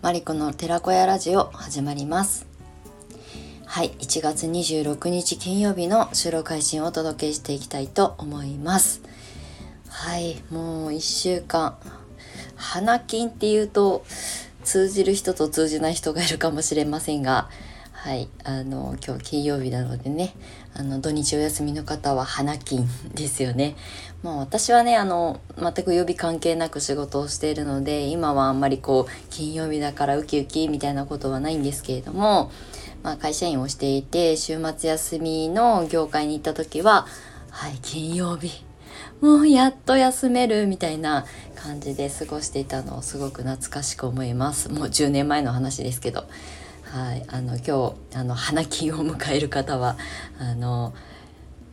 [0.00, 2.46] マリコの寺子屋ラジオ始まります。
[3.66, 9.02] はい1月26日金曜日の収録配信をお届けしていきたいと思います。
[9.90, 11.76] はいもう1週間。
[12.54, 14.06] 花金っていうと
[14.64, 17.50] 通じる人と通じない人がいるかもしれませんが
[17.96, 20.34] はいあの今日金曜日なのでね
[20.74, 23.74] あの土日お休みの方は花金ですよね。
[24.22, 32.52] まあ私はねあの全く曜日関係なく仕事をしているので今はあんまりこう金曜日だからウキウキみたいなことはないんですけれども
[33.02, 37.06] まあ会社員をしていて週末休みの業界に行った時は
[37.50, 38.62] はい金曜日
[39.20, 41.24] もうやっと休めるみたいな
[41.56, 44.68] 感じで過ごしていたのをすごく懐かしく思います。
[44.70, 46.24] もう10年前の話ですけど。
[46.92, 49.96] はいあの今日あの花金を迎える方は
[50.38, 50.94] あの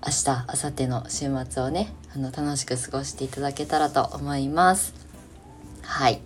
[0.06, 4.94] 明日明後日の週末をねあの楽しく過ごしていただけたらと思います。
[5.84, 6.20] はい。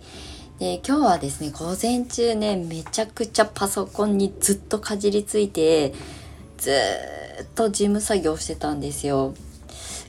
[0.58, 5.92] で今日はですね午前中ねめちゃくちゃパソコンにずっとかじりついて
[6.56, 6.72] ず
[7.42, 9.34] っと事務作業してたんですよ。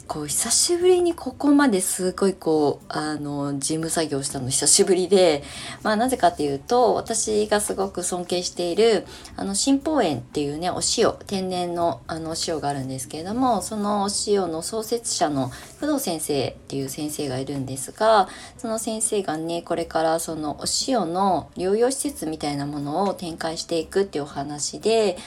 [0.10, 5.44] こう久しぶりにここまですごいこうあの事務作業したの久しぶりで
[5.84, 25.18] まあなぜかっていうと私がすごく尊敬しているあの新宝園っていうねお塩天然のあのお塩があるんですけれどもそのお塩の創設者の工藤先生っていう先生がいるんですがその先生がねこれからそのお塩の療養施設みたいなものを展開していくっていうお話で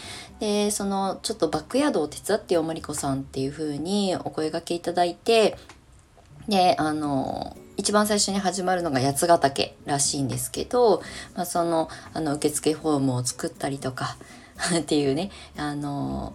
[0.43, 5.57] でそのちょっとバックヤードを手伝ってよまりこさんっていう風にお声がけいただいて
[6.49, 11.01] であの一番最初に始まるのが八ヶ岳らしいんですけど、
[11.37, 14.17] まあ、そのあの受付フォームを作ったりとか
[14.77, 16.33] っていうねあの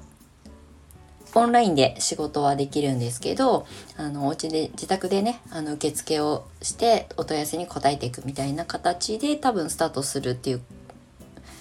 [1.35, 10.61] オンラインで仕事はできるんですけどあのお家で自宅でねあの受付をしてお問い合わせに答えていくみたいな形で多分スタートするっていう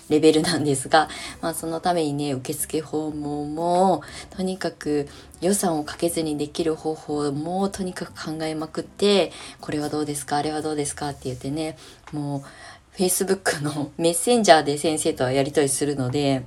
[0.09, 1.09] レベルなんですが、
[1.41, 5.09] まあ、そのためにね受付訪問もとにかく
[5.41, 11.77] 予算をかけずにできる方法もとにかく考えまくってこれはどうですかあれはどうですかって言ってね
[12.13, 16.45] もう Facebook のメッセンジャーで先生とはやり取りするので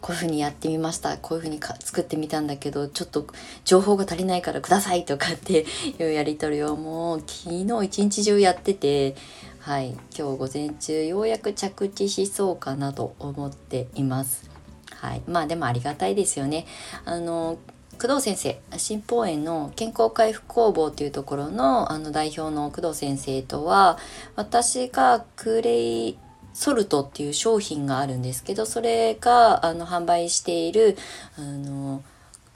[0.00, 3.26] こういうふうにやってみましたこういうふうにか作ってみたんだけどちょっと
[3.64, 5.66] 情報が足りないからくださいとかって
[5.98, 9.16] いうやり取りをもう昨日一日中やってて
[9.60, 9.90] はい。
[9.90, 14.50] 今日午前中ようやく着地しそうかなと思っています。
[14.92, 15.22] はい。
[15.26, 16.66] まあでもありがたいですよね。
[17.04, 17.58] あの
[18.00, 23.98] 工藤先生新宝園の健康回復工房っていうところのあの代表の工藤先生とは
[24.36, 26.18] 私がクレイ
[26.54, 30.96] ソルトっていう商品があるんですけどそれがあの販売している
[31.36, 32.04] あの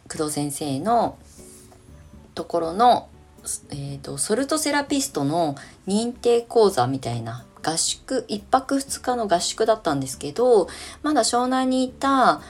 [0.09, 1.19] 工藤先生の
[2.37, 3.09] ところの
[3.71, 10.69] えーと、ソルトセラピストの認定講座みたいな合宿1泊2日の合宿だったんですけど
[11.03, 12.41] まだ湘南にいた、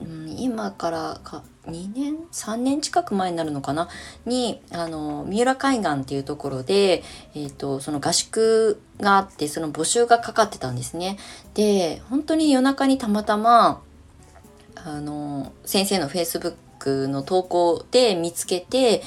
[0.00, 3.88] うん、今からか2年？3年近く前になるのかな？
[4.24, 7.02] にあの三浦海岸っていうところで、
[7.34, 11.18] えーと、その合宿があってその募集がかかってたんですね。
[11.54, 13.82] で本当に夜中にたまたま
[14.76, 19.02] あの先生のフェイスブックの投稿で見つけて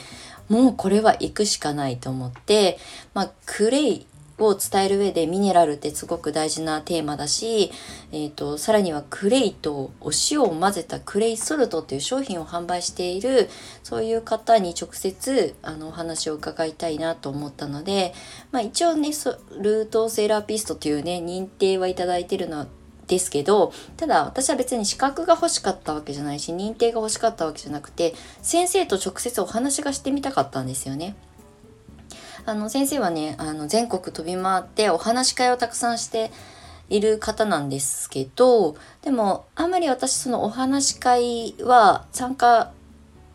[0.51, 2.78] もうこれは行くしかないと思って、
[3.13, 4.06] まあ、クレイ
[4.38, 7.72] を伝える上でミネラルってすごく大事なテーマだし、
[8.12, 13.47] えーと、さらにはクレイとお塩を混ぜたクレイソルトっていう商品を販売している
[13.81, 18.13] そういう方に直接あのお話を伺いたいなと思ったので、
[18.51, 19.12] まあ、一応ね
[19.57, 22.68] ルートセラピストというね認定はいただいてるの
[23.12, 31.16] ですけどただ私は別に資格が欲しかったわけじゃないし認定が欲しかったわけじゃなくて先生と直接お話がしてみたかったんですよね。
[32.46, 36.32] あの先生はねあの全国飛び回ってお話し会をたくさんして
[36.90, 42.72] いる方なんですけどでもあんまり私そのお話し会は参加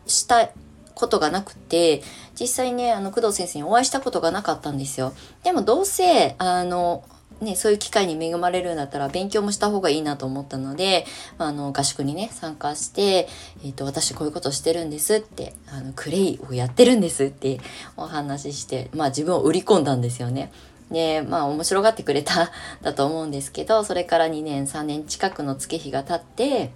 [0.07, 0.49] した
[0.93, 2.01] ことがなくて
[2.37, 5.13] 実際ねあの工藤先生にお会いしたことがなかったんですよ。
[5.43, 7.05] でもどうせあの
[7.41, 11.05] ね、そういう機会に恵まれるんだったら勉強もした方がいいなと思ったので、
[11.37, 13.27] あの合宿にね参加して、
[13.63, 17.59] えーと、私こういうことしてるんですってあのクレイをやってるんですって
[17.95, 20.51] お話しして、まあ、自分を売り込んだんですよね。
[20.91, 22.51] でまあ面白がってくれた
[22.81, 26.71] だと思うんですけどそれから2年3年近くの月日が経って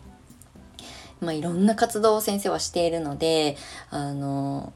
[1.21, 3.55] まあいろんな活動を先生はしているので
[3.89, 4.73] あの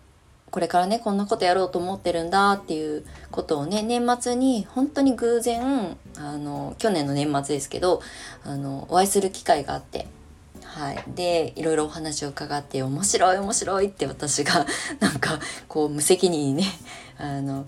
[0.55, 8.01] これからねこんなことやろうと思ってるんだっていうことをね年末に本当に偶然あの去年の年末ですけど
[8.45, 10.07] あのお会いする機会があって
[10.63, 14.65] はい、でいろいろお話を伺って面白い面白いって私が
[15.01, 16.63] なんかこう無責任にね
[17.17, 17.65] あの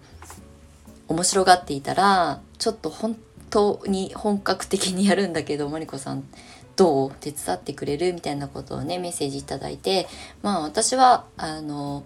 [1.09, 3.17] 面白がっていたらちょっと本
[3.49, 6.23] 当に本格的にやるんだけどマリコさん
[6.77, 7.11] どう？
[7.19, 8.13] 手伝ってくれる？
[8.13, 10.07] みたいなことをねメッセージ頂いて
[10.41, 12.05] まあ私はあの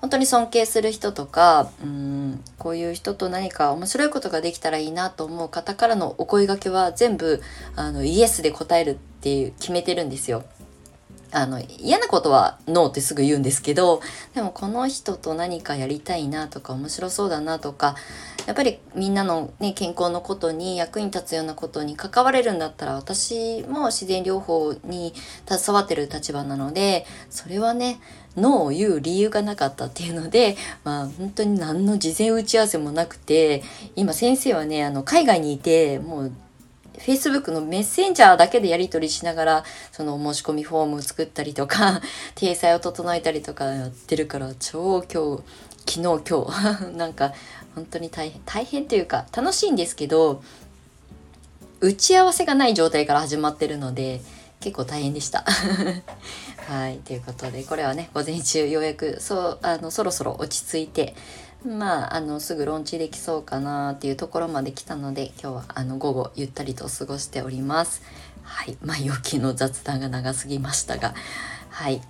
[0.00, 7.42] 本当に尊敬する人とかうんこういう人と何か面白いことができたらいいなと思う方からのお声がけは全部
[7.76, 10.44] あのイエスで答えるっていう決めてるんですよ。
[11.30, 14.00] あの嫌なことはノーってすぐ言うんですけど
[14.34, 17.96] でもこの人と何かやりたいなとか面白そうだなとか
[18.46, 25.12] やっぱりみんなの、ね、健康のことに役に立つようなことに関われるんだったら私も自然療法に
[25.46, 28.00] 携わってる立場なのでそれはね
[28.38, 33.62] ノーを言う理由がなかったっていうので、 まあ本当に何の事前打ち合わせもなくて、
[33.96, 36.32] 今先生はね、あの海外にいて、もう
[36.98, 42.00] Facebook のメッセンジャーだけでやり取りしながら、その申し込みフォームを作ったりとか、
[42.34, 45.42] 体裁を整えたりとかやってるから、超今日、
[45.86, 47.32] 昨日今日、 なんか
[47.74, 50.42] 本当に大変、大変というか楽しいんですけど、
[51.80, 54.20] 打ち合わせがない状態から始まってるので、
[54.60, 55.44] 結構大変でした。
[56.68, 61.14] はい、ということでこれはね午前中ようやくそうあのそろそろ落ち着いて
[61.64, 68.02] まああのすぐローンチできそうかなっていうところまで来たので今日はあの午後ゆったりと過ごしております。
[68.42, 71.14] はい、前置きの雑談が長すぎましたが
[71.70, 72.02] はい。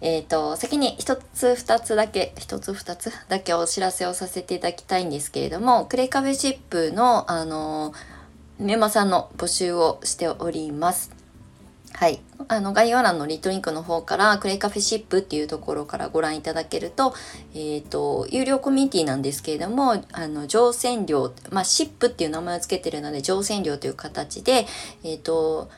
[0.00, 7.92] えっ、ー、と、先に一つ二つだけ、一つ二つだけお知らせをさせていただきたいんですけれども、クレカフェシップの、あの、
[8.58, 11.19] メンマさんの募集をしております。
[11.92, 12.20] はい。
[12.48, 17.14] あの、概要欄のリットリンクの方から、クレイカフェシップっていうところからご覧いただけると、
[17.54, 24.66] えっ、ー、と、有料コミュニティなんですけれども、あの、乗船料、まあ、シップっていう名前を付けてるので、乗船料という形で、
[25.04, 25.68] えっ、ー、と、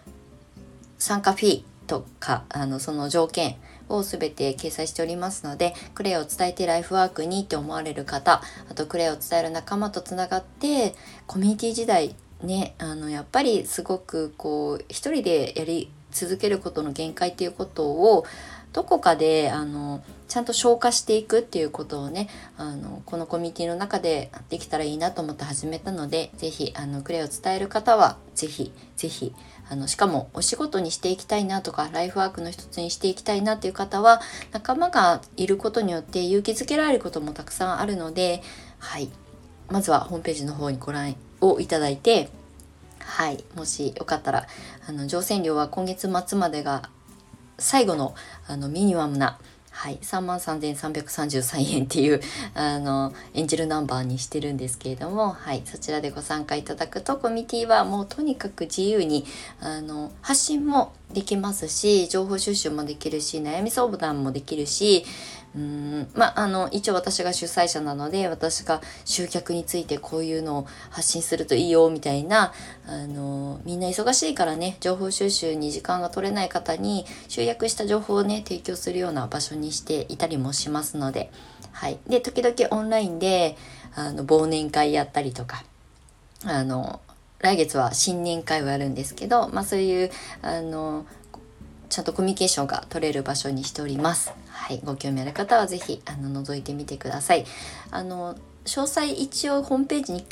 [0.99, 3.57] 参加フィーとか、あの、その条件
[3.89, 10.95] を全て掲載しておりますので、クレイを伝えてライフワークにって思われる方、あとクレイを伝える仲間とつながって、
[11.27, 18.25] コミュニティ時代ね、あの、やっぱりすごくこう、一人でやり、続けることの限界っていうことを
[18.73, 29.35] どこかであのちゃんと消化していくっていうことをねあのこのコミュニティの中でできたらいいなと思って始めたので是非あのクレイを伝える方は是非是非
[29.69, 34.21] あのしかもお仕事にしていきたいなとかライフワークの一つにしていきたいなっていう方は
[34.53, 38.43] 仲間がいることによって勇気づけられることもたくさんあるので
[38.79, 39.11] はい。
[39.73, 42.29] まずはホームページの方にご覧をいただいて
[43.05, 44.47] はい、もしよかったら
[44.87, 46.91] あの乗船料は今月末までが
[47.59, 48.15] 最後の
[48.49, 49.39] あのミニマムな、
[49.71, 52.21] はい、3万3333円っていう
[52.55, 59.25] あのエンジェルナンバーにしてるんですけれども、はい、そちらでご参加いただくとコミュニティはもうとにかく自由に
[59.61, 65.05] あの発信もできますし情報収集もできるし悩み相談もできるし
[65.55, 72.53] うーんまああの一応私が主催者なので私が集客についてこういうのを発信するといいよみたいな
[72.87, 81.31] あのみんな忙しいからね情報収集に時間が取れない方に集約した情報をね提供するような場所にしていたりもしますので、
[81.73, 83.57] はい、で時々オンラインで
[83.95, 85.65] あの忘年会やったりとか
[86.45, 87.01] あの
[87.43, 90.11] 来月は新年会をやるんですけど、まあ、そういう
[90.41, 91.07] あの
[91.91, 94.33] ちゃんとコミュニケーションが取れる場所にしております。
[94.49, 97.45] はい、ご興味ある方は是非あの覗いてみてください。
[97.91, 98.35] あの
[98.65, 100.25] 詳細一応ホームページに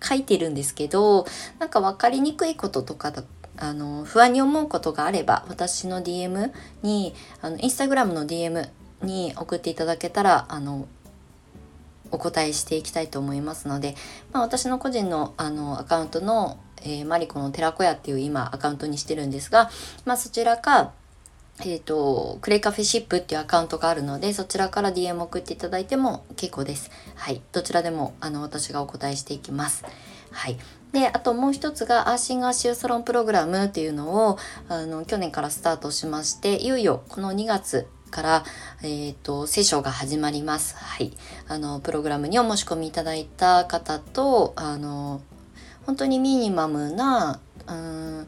[0.00, 1.26] 書いてるんですけど
[1.58, 3.12] なんか分かりにくいこととか
[3.56, 6.52] あの不安に思うことがあれば私の DM
[6.82, 8.68] にあのインスタグラムの DM
[9.02, 10.86] に送っていただけたらあの
[12.10, 13.94] お答えしていきたいと思いますので、
[14.32, 19.70] まあ、私の個人のあのアカウントのえー、マリコの寺子屋っていう今アカウントにしてるんですが、
[20.04, 20.92] まあそちらか、
[21.60, 26.90] えっ、ー、と、クレイカフェシップっていうアカウントがあるので、そちらから DM 送っていただいても結構です。
[27.14, 27.40] はい。
[27.52, 29.84] どちらでも、あの、私がお答えしていきます。
[30.32, 30.58] はい。
[30.92, 38.44] で、あともう一つが、アーシングアシューサロンプログラムっていうのを、あの、去年からスタートしまして、いよいよこの2月から、
[38.82, 40.76] えっ、ー、と、セッションが始まります。
[40.76, 41.12] はい。
[41.48, 45.20] あの、プログラムにお申し込みいただいた方と、あの、
[45.86, 48.26] 本当にミニマムな、うん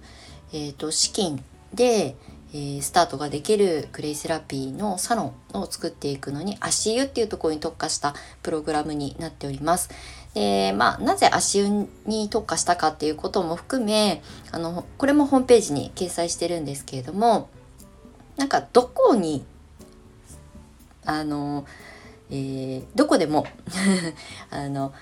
[0.53, 1.43] えーと、資金
[1.75, 2.17] で、
[2.53, 9.91] えー、スタートができるクレイセラピーのサロンを作っていくのに足湯っていうところに特化したプログラムになっております。
[10.35, 17.49] でまあ、なぜ足湯に特化したかっていうことも含めあのこれもホームページに掲載してるんですけれども
[18.37, 19.45] なんかどこに
[21.09, 21.65] あの、
[22.31, 23.47] えー、どこでも
[24.51, 24.93] あの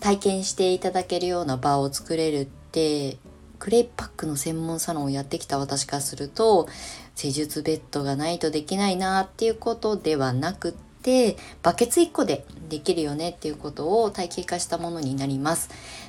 [0.00, 3.18] 体験していただけるような場を作れるって
[3.58, 6.66] クレイパックの専門サロンをやってきた私からすると
[7.14, 15.68] 施術ベッドがないとできないなっていうことではなくてバケツ1個でできるよねっていうことを体系化したものになります。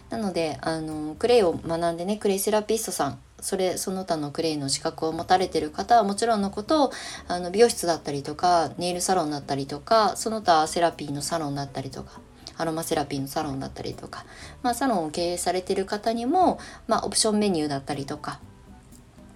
[0.10, 6.92] なのであのクレイを学んでねクレイセラピストさんそれその他のクレイの資格を持たれてる方はもちろんのこと
[7.28, 12.22] あの美容室だったりとかネイルサロンだったりとかその他セラピーのサロンだったりとか
[12.58, 14.26] アロマセラピーのサロンだったりとか、
[14.64, 18.42] まあ、サロンを経営されてる方にも、まあ、オプションメニューだったりとか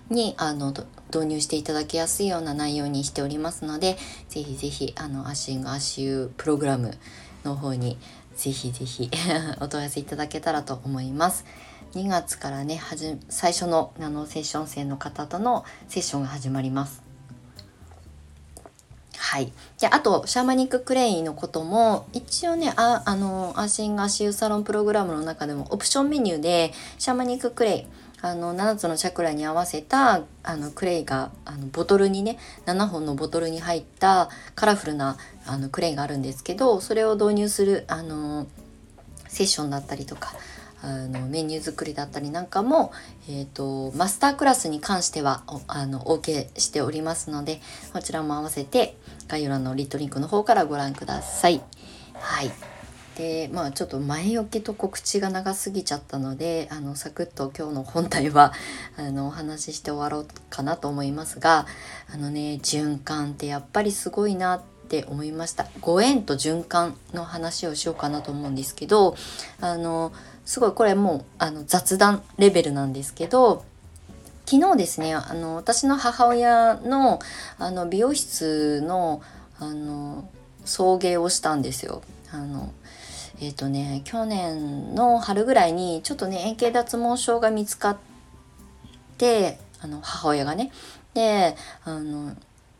[0.09, 0.73] にあの
[1.13, 6.97] 導入していただきやすいような内容にしておりますのでぜひぜひあのアシング足湯プログラム
[7.45, 7.97] の方に
[8.35, 9.09] ぜひぜひ
[9.61, 11.45] お問い合わせいただけたらと思います。
[11.95, 12.81] 2月からね
[13.29, 17.03] 最初のあのセッション生の方とのセッションが始まります。
[19.33, 27.85] はい、であとシャーマニッククレイのことも一応ねああのアーシング足湯サロンプログラムの中でもオプションメニューでシャーマニッククレイ
[28.21, 38.45] あの7つのチャクラに合わせたあのクレイがあのボトルにね7本のボトルに入ったカラフルなあのクレイがあるんですけどそれを導入するあの
[39.27, 40.33] セッションだったりとか
[40.83, 42.91] あのメニュー作りだったりなんかも、
[43.29, 47.61] えーと、マスタークラスに関してはあのお受けしておりますので
[47.93, 48.97] こちらも合わせて
[49.29, 51.61] 概要欄のリットリンクの方からご覧ください。
[52.15, 52.51] はい
[53.15, 58.53] でまあちょっと前置きと告知が長すぎちゃったのであのサクッと今日の本題は
[58.97, 61.67] あのお話しして終わろうかなと思いますが
[62.11, 69.15] あのね循環ってやっぱりすごいなって思いましたご縁と循環の話をしようかなと思うんですけど
[69.61, 70.11] あの
[70.45, 73.63] すごいこれもうあの雑談レベルなんですけど
[74.45, 77.19] 昨日ですねあの私の母親の
[77.57, 79.21] あの美容室の
[79.59, 80.27] あの
[80.65, 82.01] 送迎をしたんですよ。
[82.31, 82.71] あの
[83.39, 87.97] えっ、ー、とね去年の春ぐらいにちょっとね円形脱毛症が見つかっ
[89.17, 90.71] てあの母親がね
[91.13, 92.35] であの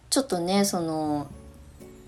[0.10, 1.27] ちょっとねその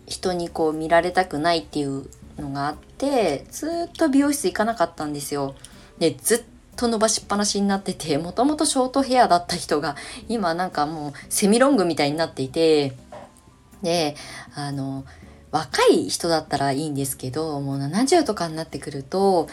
[0.05, 2.07] 人にこう見られたくないっていう
[2.39, 5.55] のがあってずっと美容室行かなかったんですよ。
[5.99, 6.43] でずっ
[6.75, 9.95] と伸ばしっぱなしになっててもともとショートヘアだった人が
[10.27, 12.93] 今なんかもうセミロングみたいになっていて
[13.81, 14.15] で
[14.55, 15.05] あの
[15.51, 19.47] 若い人だったらいいんですけどもう70とかになってくると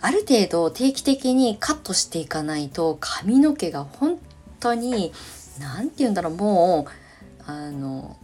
[0.00, 4.18] ある程度定期的にカットしていかないと髪の毛が本
[4.58, 5.12] 当に
[5.60, 8.16] 何て言うんだろうもうあの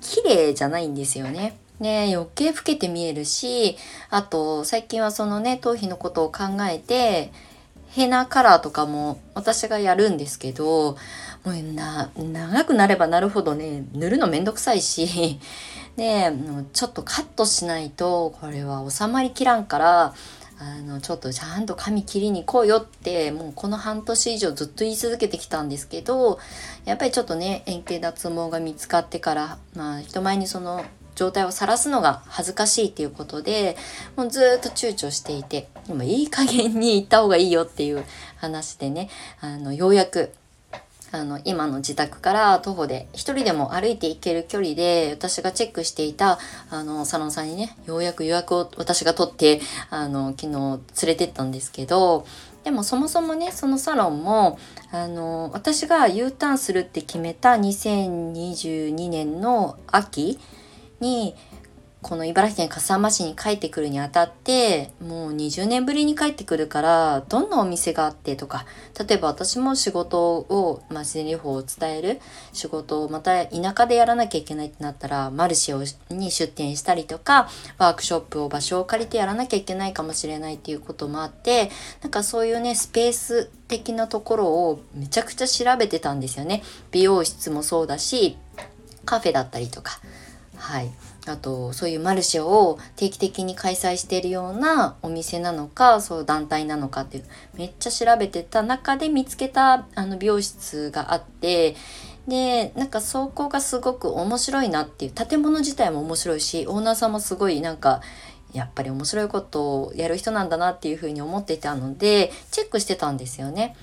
[0.00, 1.56] 綺麗じゃないんですよね。
[1.80, 3.76] ね、余計老けて見えるし
[4.08, 7.32] あと最近はそのね頭皮のことを考えて
[7.92, 10.96] ヘナカラーとかも私がやるんですけど
[11.44, 15.38] もうな長くなればなるほどね塗るのめんどくさいし
[15.96, 16.32] で
[16.72, 20.14] ちょっとカットしないとこれは収まりきらんから
[20.58, 26.38] あのちょっとちゃんと髪切りに行こうよってもうこの半年以上ずっと言い続けてきたんですけど
[26.84, 30.84] やっぱりちょっとね円形脱毛が見つかってからまあ人前にその
[31.22, 33.76] 状態を晒すのが恥ずかしいっていうことで
[34.16, 38.02] もうずっと躊躇していてでもいい加減に行った方がいいよっていう
[38.38, 39.08] 話でね
[39.40, 40.32] あのようやく
[41.12, 49.60] あの今の自宅から徒歩で一人でも歩いて行ける距離で私がチェックしていたあのサロンさんにねようやく予約を私が取って
[49.90, 52.26] あの昨日連れてったんですけど
[52.64, 54.58] でもそもそもねそのサロンも
[54.90, 60.40] あの私が U ターンするって決めた2022年の秋
[61.02, 61.34] に
[62.02, 68.66] この茨城県笠間市に帰ってくるにあたってもう20年ぶりに帰ってくるからどんなお店があってとか
[69.08, 72.20] 例えば私も仕事を、まあ、自然療法を伝える
[72.52, 81.70] 仕事をまた田舎でやらなきゃいけないってなったらマルシェに出店したりとかワークショップを場所を借りてやらなきゃいけないかもしれないっていうこともあって
[82.02, 86.62] なんかそういうねスペース的なところをめちゃくちゃ調べてたんですよね。
[86.90, 88.36] 美容室もそうだし
[89.04, 90.00] カフェだったりとか。
[90.62, 90.92] はい。
[91.26, 101.76] あとそういうマルシェを定期的に開催しているようなお店なのかそう団体なのかっていうめっちゃ調べてた中で見つけたあの美容室があって
[102.26, 108.00] でなんかそこがすごく面白いなっていう建物自体も面白いしオーナーさんもすごいなんか
[108.52, 113.76] やっぱり面白いことをやる人なんだなっていうふうに思っていたのでチェックしてたんですよね。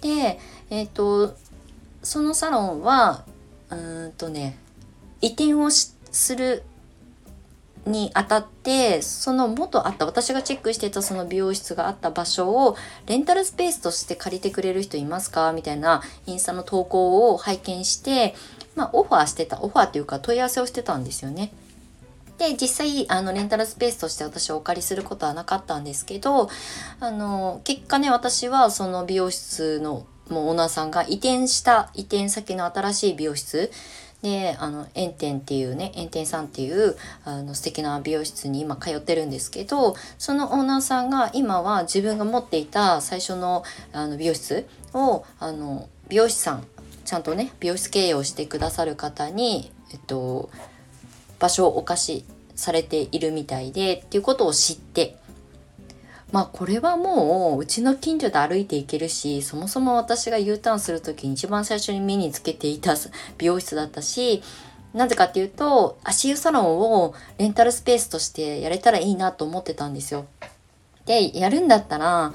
[0.00, 0.38] で
[0.70, 1.34] えっ、ー、と
[2.02, 3.24] そのサロンは
[3.70, 4.58] うんとね
[5.20, 5.70] 移転を
[6.14, 6.62] する
[7.86, 15.52] にあたってその元あった私がチェックしてたその美容室があった場所をレンタルスペースとして借りてくれる人いますか？
[15.52, 18.34] みたいなインスタの投稿を拝見して、
[18.74, 21.52] まあ、オファーしてたオファーっていうか問い合わせをしてたんですよね。
[22.38, 26.48] で実際あのレンタルスペースとして私はお借りすることはなかったんですけど
[27.00, 33.70] あの結果ね私はその美容室のもうオーナーさんが移転した移転先の新しい美容室
[34.24, 46.66] であの炎天っていうね炎天さんっていうあの素敵な美容室に今通ってるんですけどそのオーナーさんが今は自分が持っていた最初のあの美容室をあの美容師さん
[47.04, 50.48] ちゃんとね美容室経営をしてくださる方に、えっと、
[51.38, 55.18] 場所をお貸しされているみたいでっていうことを知って
[56.34, 62.96] まあこれはもううちの近所で歩いていけるしそもそも私が U ターンする時に一番最初に目につけていた
[63.38, 64.42] 美容室だったし
[64.94, 70.26] なぜかっていうと足湯サロンをレンタルスペースとしてやれたらいいなと思ってたんですよ。
[71.06, 72.32] でやるんだったら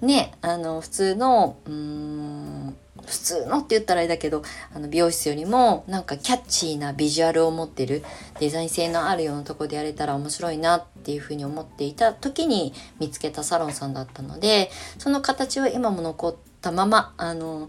[0.00, 2.76] ねあの普通のうーん
[3.06, 4.42] 普通のって言ったらあれだけど
[4.74, 8.04] あの美容室よりもなんかキャッチーなビジュアルを持ってる
[8.38, 17.68] デザイン性のあるようなとこでやれたら面白いなっていうふうに思っていた時に見つけたサロンさんだったのでその形は今も残ったままあの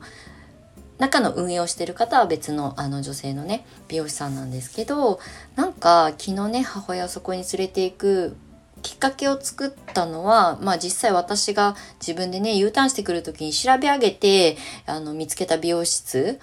[0.97, 5.19] 中の運営をしてる方は別のあの女性のね美容師さんなんですけど
[5.55, 8.37] なんか昨日ね母親をそこに連れていく
[8.81, 16.39] きっかけを作ったのは、まあ実際私が自分でね、U ターンしてくる時に調べ上げて、あの、見つけた美容室。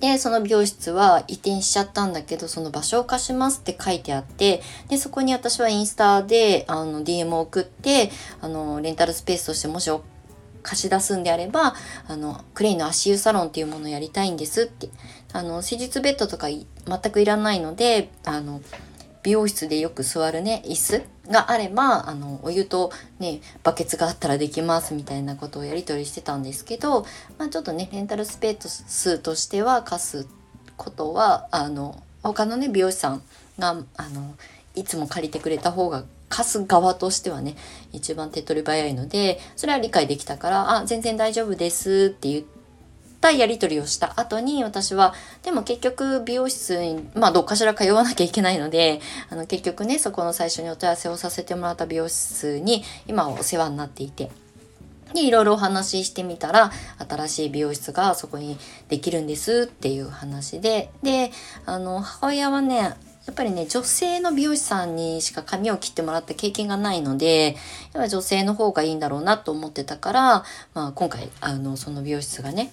[0.00, 8.10] で、その美容室は移転しちゃったんだけど、その場所を貸しますって書いてあって、で、そこに私はインスタで、あの、DM を送って、
[8.40, 9.90] あの、レンタルスペースとしてもし
[10.62, 11.74] 貸し出すんであれば、
[12.08, 14.88] あの、クレイの足湯サロンっていうものをやりたいんですって。
[15.32, 16.66] あの、施術ベッドとか全
[17.12, 18.60] くいらないので、あの、
[19.22, 27.06] 美容室でよく座るね椅子があればあのお湯とねバケツがあったらできますみたいなことをやり取りしてたんですけど、
[27.38, 30.26] まあ、ちょっとねレンタルスペースとしては貸す
[30.76, 33.22] ことはあの他のね美容師さん
[33.58, 34.34] があの
[34.74, 37.56] いつも借りてくれた方が貸す側としてはね
[37.92, 42.51] 一番手っ取り早いのでそれは理解できたから「あ全然大丈夫です」って言って。
[43.28, 45.14] ったやり取りをした後に私は
[45.44, 49.00] でも結局美容室にまあどっかしら通わなきゃいけないので
[49.30, 54.30] あの結局ねそこの最初にお問い合わせをさせてもらった美容室に今お世話になっていて。
[55.14, 56.72] で、いろいろお話ししてみたら、
[57.06, 58.56] 新しい美容室がそこに
[58.88, 61.32] できるんですっていう話で、で、
[61.66, 62.96] あの、母親はね、や
[63.30, 67.56] っぱりね、女性の美容師さんにしか髪を切ってもらった経験がないので、
[67.92, 72.72] やっぱ女性の方がいいんだろうなと思ってたから、まあ今回、あの、その美容室がね、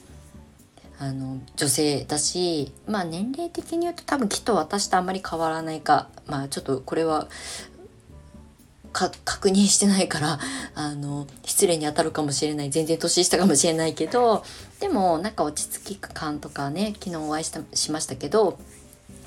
[0.99, 7.29] あの女性だしまあ年齢的に言うと多分きっと私とあんまり変わらないかまあちょっとこれは
[8.91, 10.39] 確認してないから
[10.75, 14.43] あの失礼にあたるかもしれない全然年下かもしれないけど
[14.81, 18.59] でもなんか落ち着き感とかね昨日お会いしたしましたけど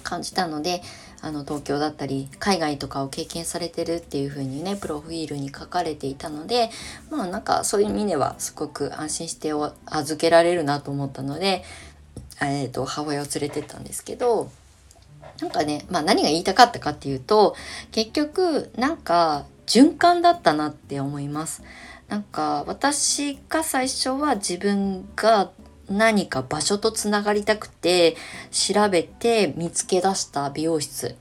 [0.02, 0.82] 感じたので
[1.24, 6.68] あの東京だったり海外とかを経験されてるっていう風にねプロフィールに書かれていたので
[7.10, 9.52] まあなんかそういう意味ではすごく安心して
[9.86, 11.62] 預けられるなと思ったので、
[12.42, 14.50] えーと、母親を連れてったんですけど
[15.40, 17.54] なんかね、まあ、何が言いたかったかっていうと
[17.92, 21.62] 結局なんか循環だったなって思います。
[22.08, 25.50] なんか私が最初は自分が
[25.96, 28.16] 何か場所とつながりたくて
[28.50, 31.16] 調べて見つけ出した美容室。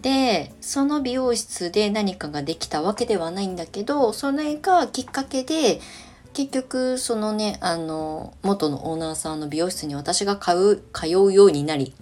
[0.00, 5.80] でその美容室で何かができたわけではないんだけどそれがきっかけで
[6.34, 11.94] 結局そのねあの元のオーナーさんの美容室に私が買う通うようになり。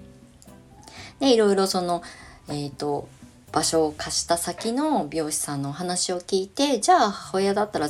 [1.20, 2.02] でいろいろその
[2.48, 3.08] えっ、ー、と
[3.52, 7.88] 場所を貸した先の美容師さんのお話を聞いてじゃあ母親だったら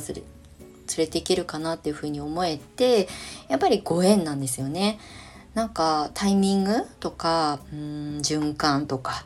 [0.87, 3.07] 連れていけるかなっていうふうに思えて
[3.47, 4.99] やっぱりご縁なんですよね。
[5.53, 7.79] なんかタイミングとかうん
[8.19, 9.25] 循環とか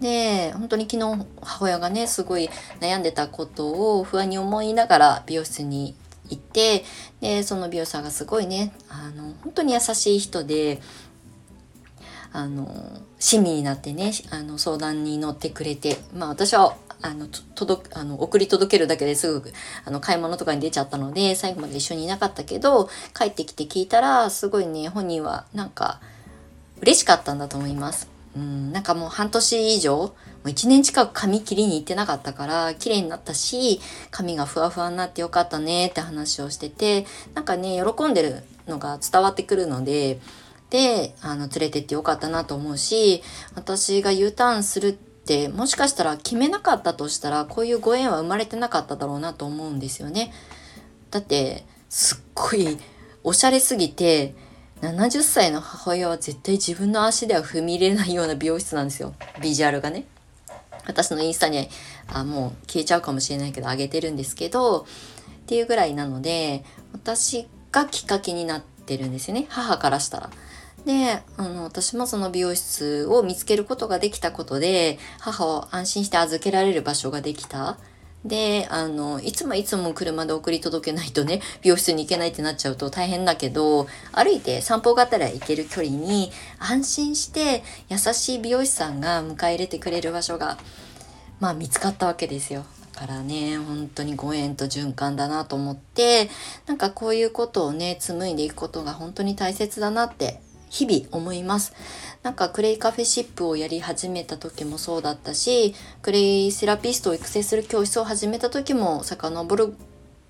[0.00, 5.94] で本当に昨日母親がねすごい悩んでたことを不安に思いながら美容室に
[6.28, 6.84] 行って
[7.20, 10.80] でその美容師さんがすごいねあの本当に優しい人で
[12.32, 19.52] あの親身になってねあの相談に乗ってくれてまあ私はあの届くあの送り届けるだけですぐ
[19.84, 26.00] あの買い物とかに出ちゃったので最後まで一緒にいなかったけど帰ってきて聞いたらすごいね本人はなんか
[26.80, 28.10] 嬉しかったんだと思います。
[28.34, 30.14] うん、なんかもう半年以上も
[30.46, 40.18] う1年近く髪切りに行ってなかったから綺麗になったし髪がふわふわになってよかったねって話をしててなんかね喜んでるのが伝わってくるので
[40.72, 43.22] であの連れてってよかったなと思うし
[43.54, 50.32] 私が U ターンするってもしかしたら決めなかったとしたらこういうご縁は生まれてなかっただろうなと思うんですよね。
[51.10, 52.78] だってすっごい
[53.22, 54.34] おしゃれすぎて
[54.80, 60.06] 70歳の母親は絶対自分の足では踏み入れないような美容室なんですよビジュアルがね。
[60.86, 61.68] 私のインスタに
[62.08, 64.84] あもう消えちゃうかもしれないけど上げてるんですけどっ
[65.46, 70.30] ていうぐらいなので私がきっかけになってるんですよね母からしたら。
[70.84, 77.78] であの私もその美容室を見つけることができたことで母を安心して預けられる場所ができた。
[78.24, 90.58] で、あの、いつもいつも車で送り届けないとね、美容室に行けないってなっちゃうと大変だけど、歩いて散歩がてら行ける距離に安心して優しい美容師さんが迎え入れてくれる場所が、
[91.40, 92.64] まあ見つかったわけですよ。
[92.94, 96.30] だからね、本当にご縁と循環だなと思って、
[96.66, 100.40] なんかこういうことをね、紡いでいくことが本当に大切だなって
[100.72, 101.74] 日々思います。
[102.22, 109.74] なんかクレイカフェシップをやり始めた時もそうだったし、クレイセラピストを育成する教室を始めた時も遡る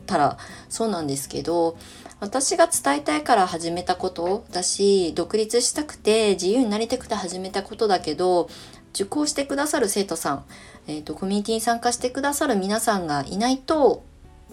[0.04, 1.76] たらそうなんですけど、
[2.18, 8.50] 私が伝えたいから始めたことだし、独立したくて自由になりたくて始めたことだけど、
[8.94, 10.44] 受講してくださる生徒さん、
[10.88, 14.04] えっ、ー、と、コミュニティに参加してくださる皆さんがいないと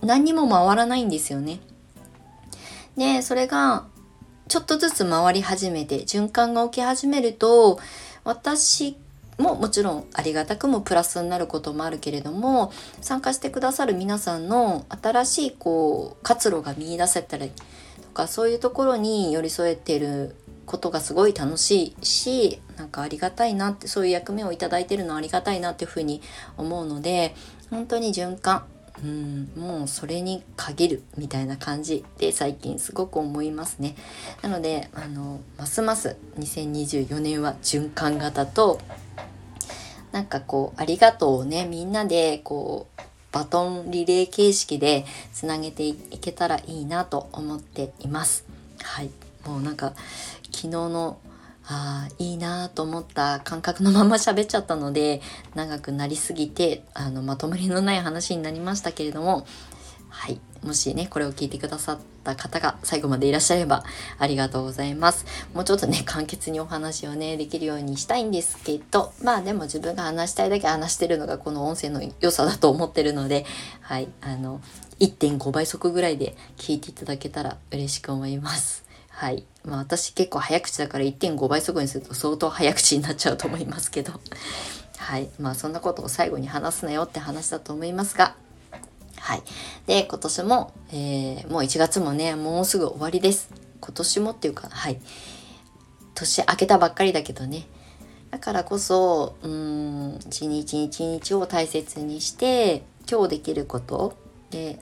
[0.02, 1.60] 何にも回らないんですよね。
[2.96, 3.88] で、それが
[4.50, 7.80] ちょっとずつ回り始めて循環が起き始めると
[8.24, 8.98] 私
[9.38, 17.52] ももちろんありがたくもプラスになることもあるけれども参加してくださる皆さんの新しいこう活路が見いだせたり
[18.02, 20.36] とかそういうところに寄り添えてる
[20.66, 26.24] ことがすごい楽しいしなんかありがたいなってそういう役目を頂いてるのはありがたいなっていうふうに
[26.58, 27.36] 思うので
[27.70, 28.66] 本当に循環
[29.04, 33.96] うんもうそれに限るみたいな感じで最近すごく思いますね。
[34.42, 38.80] なのであのますます2024年は循環型と
[40.12, 48.44] なんかこうありがとうをねみんなでこうバトンリレー形式でつなげていけたらいいなと思っています。
[48.82, 49.10] はい。
[49.46, 49.94] もうなんか
[50.46, 51.20] 昨日の
[51.72, 55.22] あいいなと思った感覚のまま喋っちゃったので
[55.54, 59.46] 長くなりすぎてあのまとまりのない話になりましたけれども
[60.10, 60.40] はい。
[60.64, 63.86] もしねこれを聞いてくださった方が最後までいらっしゃれば
[64.18, 65.26] ありがとうございます。
[65.54, 73.46] もうちょっとね 簡潔にお話をねできるようにしたいんですけどまあでも自分が話したいだけ話してるのがこの音声の良さだと思ってるので
[73.82, 74.10] はい。
[74.22, 74.60] あの
[75.00, 78.89] 1.5倍速ぐらいで聞いていただけたら嬉しく思います。
[79.20, 79.44] はい。
[79.66, 84.14] まあ私結構早口だから1.5倍速にすると相当早口になっちゃうと思いますけど。
[84.96, 85.30] はい。
[85.38, 88.38] まあそんなことを最後に話すなよって話だと思いますが。
[89.18, 89.44] はい。
[89.88, 93.50] で、今年も、えー、もう1月もね、もうすぐ終わりです。
[93.82, 95.02] 今年もっていうか、はい。
[96.16, 97.68] 年明けたばっかりだけどね。
[98.32, 104.16] だからこそ、うん、一日一日を大切にして、今日できること
[104.50, 104.80] で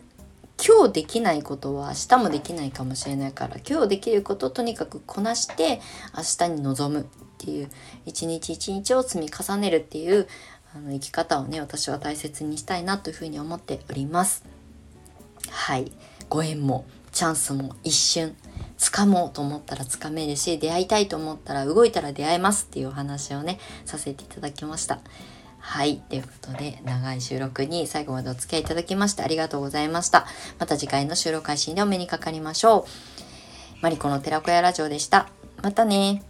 [0.68, 5.80] 今日できないことは明日もできないかもしれないから今日できることをとにかくこなして
[6.14, 7.06] 明日に臨むっ
[7.38, 7.70] ていう
[8.06, 10.28] 一日一日を積み重ねるっていう
[10.76, 14.44] あの生き方をね私は大切にしたいなというふうに思っております。
[15.50, 15.90] はい
[16.28, 18.36] ご縁もチャンスも一瞬
[18.78, 25.00] 掴もうと思ったら掴めるし出会いたいと思ったら動いたら出会えますっていうお話をねさせていただきました。
[25.68, 25.98] はい。
[25.98, 30.26] ということで、長い収録に最後までお付き合いいただきましてありがとうございました。
[30.60, 33.82] また次回の収録配信でお目にかかりましょう。
[33.82, 35.28] マリコの寺子屋ラジオでした。
[35.62, 36.24] またね